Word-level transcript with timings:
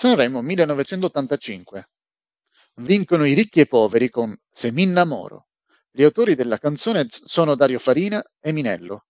Sanremo 0.00 0.40
1985. 0.40 1.84
Vincono 2.76 3.26
i 3.26 3.34
ricchi 3.34 3.60
e 3.60 3.66
poveri 3.66 4.08
con 4.08 4.34
Se 4.50 4.72
mi 4.72 4.84
innamoro. 4.84 5.48
Gli 5.90 6.02
autori 6.02 6.34
della 6.34 6.56
canzone 6.56 7.04
sono 7.10 7.54
Dario 7.54 7.78
Farina 7.78 8.24
e 8.40 8.52
Minello. 8.52 9.04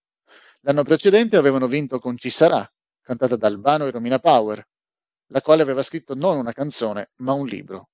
L'anno 0.62 0.82
precedente 0.82 1.36
avevano 1.36 1.68
vinto 1.68 2.00
con 2.00 2.16
Ci 2.16 2.30
sarà, 2.30 2.68
cantata 3.02 3.36
da 3.36 3.46
Albano 3.46 3.86
e 3.86 3.92
Romina 3.92 4.18
Power, 4.18 4.66
la 5.26 5.40
quale 5.40 5.62
aveva 5.62 5.82
scritto 5.82 6.16
non 6.16 6.38
una 6.38 6.52
canzone, 6.52 7.10
ma 7.18 7.34
un 7.34 7.46
libro. 7.46 7.89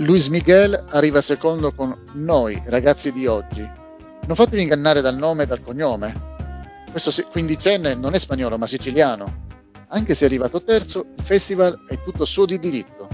Luis 0.00 0.28
Miguel 0.28 0.82
arriva 0.92 1.20
secondo 1.20 1.74
con 1.74 1.94
Noi, 2.14 2.58
ragazzi 2.66 3.12
di 3.12 3.26
oggi. 3.26 3.60
Non 3.60 4.34
fatevi 4.34 4.62
ingannare 4.62 5.02
dal 5.02 5.14
nome 5.14 5.42
e 5.42 5.46
dal 5.46 5.62
cognome. 5.62 6.84
Questo 6.90 7.12
quindicenne 7.30 7.94
non 7.94 8.14
è 8.14 8.18
spagnolo 8.18 8.56
ma 8.56 8.66
siciliano. 8.66 9.48
Anche 9.88 10.14
se 10.14 10.24
è 10.24 10.28
arrivato 10.28 10.62
terzo, 10.62 11.04
il 11.14 11.22
festival 11.22 11.84
è 11.86 12.02
tutto 12.02 12.24
suo 12.24 12.46
di 12.46 12.58
diritto. 12.58 13.08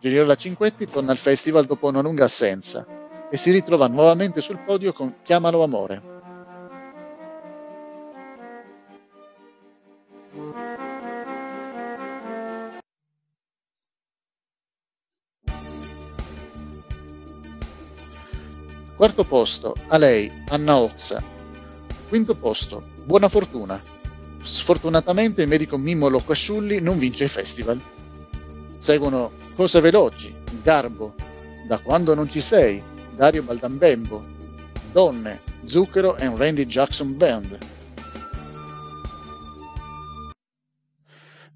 Giriola 0.00 0.34
Cinquetti 0.34 0.86
torna 0.86 1.12
al 1.12 1.18
festival 1.18 1.66
dopo 1.66 1.86
una 1.86 2.02
lunga 2.02 2.24
assenza 2.24 2.84
e 3.30 3.36
si 3.36 3.52
ritrova 3.52 3.86
nuovamente 3.86 4.40
sul 4.40 4.64
podio 4.64 4.92
con 4.92 5.18
Chiamalo 5.22 5.62
Amore. 5.62 6.09
Quarto 19.00 19.24
posto, 19.24 19.74
a 19.86 19.96
lei, 19.96 20.30
Anna 20.48 20.76
Oxa. 20.76 21.24
Quinto 22.10 22.34
posto, 22.34 22.84
Buona 23.02 23.30
Fortuna. 23.30 23.82
Sfortunatamente 24.42 25.40
il 25.40 25.48
medico 25.48 25.78
Mimmo 25.78 26.08
Loccasciulli 26.08 26.82
non 26.82 26.98
vince 26.98 27.24
il 27.24 27.30
festival. 27.30 27.80
Seguono 28.76 29.32
Cose 29.56 29.80
Veloci, 29.80 30.36
Garbo, 30.62 31.14
Da 31.66 31.78
quando 31.78 32.14
non 32.14 32.28
ci 32.28 32.42
sei, 32.42 32.84
Dario 33.14 33.42
Baldambembo, 33.42 34.22
Donne, 34.92 35.40
Zucchero 35.64 36.16
e 36.16 36.26
un 36.26 36.36
Randy 36.36 36.66
Jackson 36.66 37.16
Band. 37.16 37.58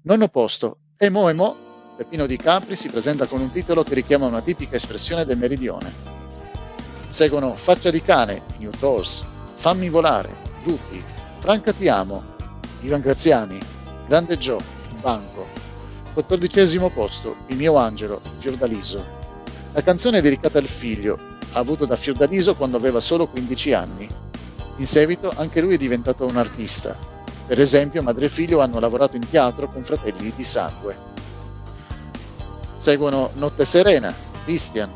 Nono 0.01 0.27
posto, 0.29 0.79
Emo 0.97 1.29
Emo, 1.29 1.55
Peppino 1.95 2.25
Di 2.25 2.37
Capri 2.37 2.75
si 2.75 2.89
presenta 2.89 3.27
con 3.27 3.39
un 3.39 3.51
titolo 3.51 3.83
che 3.83 3.93
richiama 3.93 4.25
una 4.25 4.41
tipica 4.41 4.77
espressione 4.77 5.25
del 5.25 5.37
meridione. 5.37 6.14
Seguono 7.15 7.55
Faccia 7.55 7.91
di 7.91 8.01
cane, 8.01 8.43
New 8.57 8.71
Trolls, 8.71 9.23
Fammi 9.53 9.87
volare, 9.87 10.35
Gruppi, 10.65 11.01
Franca 11.39 11.71
ti 11.71 11.87
amo, 11.87 12.21
Ivan 12.81 12.99
Graziani, 12.99 13.57
Grande 14.05 14.37
Joe, 14.37 14.61
Banco. 14.99 15.47
Quattordicesimo 16.11 16.89
posto, 16.89 17.37
Il 17.47 17.55
mio 17.55 17.77
angelo, 17.77 18.19
Fiordaliso. 18.39 19.01
La 19.71 19.81
canzone 19.81 20.17
è 20.17 20.21
dedicata 20.21 20.57
al 20.57 20.67
figlio, 20.67 21.17
avuto 21.53 21.85
da 21.85 21.95
Fiordaliso 21.95 22.53
quando 22.53 22.75
aveva 22.75 22.99
solo 22.99 23.27
15 23.27 23.71
anni. 23.71 24.09
In 24.75 24.85
seguito 24.85 25.31
anche 25.37 25.61
lui 25.61 25.75
è 25.75 25.77
diventato 25.77 26.25
un 26.25 26.35
artista. 26.35 26.97
Per 27.47 27.61
esempio, 27.61 28.03
madre 28.03 28.25
e 28.25 28.29
figlio 28.29 28.59
hanno 28.59 28.81
lavorato 28.81 29.15
in 29.15 29.25
teatro 29.29 29.69
con 29.69 29.85
fratelli 29.85 30.33
di 30.35 30.43
sangue. 30.43 30.97
Seguono 32.75 33.29
Notte 33.35 33.63
Serena, 33.63 34.13
Christian, 34.43 34.91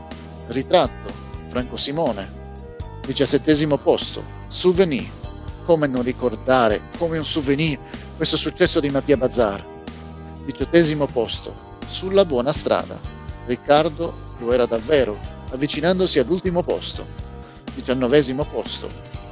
Ritratto, 0.48 0.99
Franco 1.50 1.78
Simone. 1.78 2.38
Diciassettesimo 3.06 3.78
posto, 3.78 4.24
Souvenir. 4.48 5.18
Come 5.66 5.88
non 5.88 6.04
ricordare, 6.04 6.82
come 6.98 7.18
un 7.18 7.26
souvenir, 7.26 7.80
questo 8.16 8.38
successo 8.38 8.80
di 8.80 8.90
Mattia 8.90 9.18
Bazzar. 9.18 9.66
Diciottesimo 10.46 11.06
posto, 11.08 11.68
Sulla 11.88 12.24
buona 12.24 12.52
strada. 12.54 13.00
Riccardo 13.48 14.28
lo 14.38 14.54
era 14.54 14.68
davvero, 14.68 15.18
avvicinandosi 15.50 16.20
all'ultimo 16.20 16.62
posto. 16.62 17.04
Diciannovesimo 17.74 18.46
posto, 18.46 18.88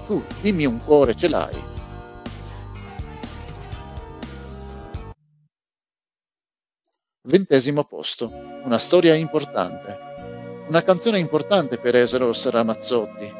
Tu 0.07 0.23
dimmi 0.41 0.65
un 0.65 0.83
cuore 0.83 1.15
ce 1.15 1.27
l'hai. 1.27 1.63
Ventesimo 7.21 7.83
posto, 7.83 8.31
una 8.63 8.79
storia 8.79 9.13
importante. 9.13 10.06
Una 10.67 10.83
canzone 10.83 11.17
importante 11.17 11.77
per 11.77 11.95
Eros 11.95 12.49
Ramazzotti. 12.49 13.33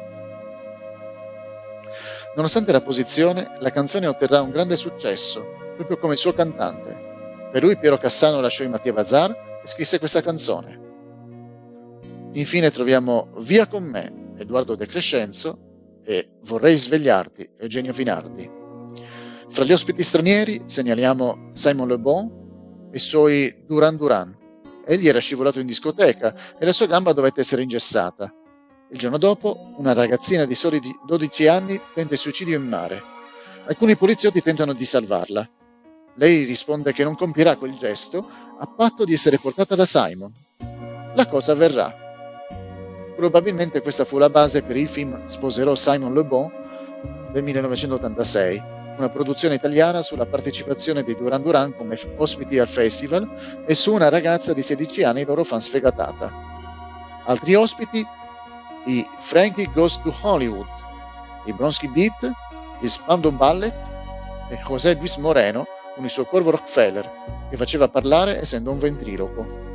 Nonostante 2.34 2.72
la 2.72 2.80
posizione, 2.80 3.56
la 3.58 3.70
canzone 3.70 4.06
otterrà 4.06 4.40
un 4.40 4.48
grande 4.48 4.76
successo, 4.76 5.44
proprio 5.76 5.98
come 5.98 6.16
suo 6.16 6.32
cantante. 6.32 7.50
Per 7.52 7.62
lui 7.62 7.76
Piero 7.76 7.98
Cassano 7.98 8.40
lasciò 8.40 8.64
i 8.64 8.68
Mattia 8.68 8.94
Bazar 8.94 9.60
e 9.62 9.66
scrisse 9.66 9.98
questa 9.98 10.22
canzone. 10.22 10.80
Infine 12.32 12.70
troviamo 12.70 13.28
Via 13.40 13.66
con 13.66 13.84
me, 13.84 14.32
Edoardo 14.38 14.74
De 14.74 14.86
Crescenzo 14.86 15.98
e 16.04 16.30
Vorrei 16.44 16.78
svegliarti, 16.78 17.50
Eugenio 17.58 17.92
Finardi. 17.92 18.50
Fra 19.50 19.64
gli 19.64 19.72
ospiti 19.72 20.02
stranieri 20.02 20.62
segnaliamo 20.64 21.50
Simon 21.52 21.88
Le 21.88 21.98
Bon 21.98 22.88
e 22.90 22.96
i 22.96 23.00
suoi 23.00 23.64
Duran 23.66 23.96
Duran. 23.96 24.37
Egli 24.90 25.06
era 25.06 25.18
scivolato 25.18 25.60
in 25.60 25.66
discoteca 25.66 26.34
e 26.58 26.64
la 26.64 26.72
sua 26.72 26.86
gamba 26.86 27.12
dovette 27.12 27.42
essere 27.42 27.60
ingessata. 27.60 28.32
Il 28.88 28.98
giorno 28.98 29.18
dopo, 29.18 29.74
una 29.76 29.92
ragazzina 29.92 30.46
di 30.46 30.54
soli 30.54 30.80
12 31.04 31.46
anni 31.46 31.78
tenta 31.92 32.14
il 32.14 32.18
suicidio 32.18 32.56
in 32.56 32.66
mare. 32.66 33.02
Alcuni 33.66 33.96
poliziotti 33.96 34.40
tentano 34.40 34.72
di 34.72 34.86
salvarla. 34.86 35.46
Lei 36.14 36.44
risponde 36.44 36.94
che 36.94 37.04
non 37.04 37.16
compierà 37.16 37.56
quel 37.56 37.76
gesto 37.76 38.26
a 38.58 38.66
patto 38.66 39.04
di 39.04 39.12
essere 39.12 39.38
portata 39.38 39.74
da 39.74 39.84
Simon. 39.84 40.32
La 41.14 41.26
cosa 41.28 41.52
avverrà. 41.52 41.94
Probabilmente 43.14 43.82
questa 43.82 44.06
fu 44.06 44.16
la 44.16 44.30
base 44.30 44.62
per 44.62 44.78
il 44.78 44.88
film 44.88 45.26
Sposerò 45.26 45.74
Simon 45.74 46.14
Le 46.14 46.24
Bon 46.24 46.50
del 47.30 47.42
1986 47.42 48.76
una 48.98 49.08
produzione 49.08 49.54
italiana 49.54 50.02
sulla 50.02 50.26
partecipazione 50.26 51.04
dei 51.04 51.14
Duran 51.14 51.42
Duran 51.42 51.74
come 51.76 51.96
ospiti 52.16 52.58
al 52.58 52.68
festival 52.68 53.64
e 53.64 53.74
su 53.74 53.92
una 53.92 54.08
ragazza 54.08 54.52
di 54.52 54.62
16 54.62 55.04
anni 55.04 55.24
loro 55.24 55.44
fan 55.44 55.60
sfegatata. 55.60 56.32
Altri 57.24 57.54
ospiti 57.54 58.04
i 58.86 59.06
Frankie 59.18 59.70
Goes 59.72 60.00
to 60.02 60.14
Hollywood, 60.20 60.66
i 61.44 61.52
Bronsky 61.52 61.88
Beat, 61.88 62.30
gli 62.80 62.88
Spando 62.88 63.30
Ballet 63.32 63.76
e 64.48 64.58
José 64.66 64.94
Luis 64.94 65.16
Moreno 65.16 65.64
con 65.94 66.04
il 66.04 66.10
suo 66.10 66.24
corvo 66.24 66.50
Rockefeller 66.50 67.10
che 67.50 67.56
faceva 67.56 67.88
parlare 67.88 68.40
essendo 68.40 68.72
un 68.72 68.78
ventriloquo. 68.78 69.67